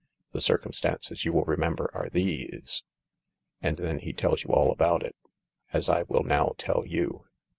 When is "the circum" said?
0.31-0.73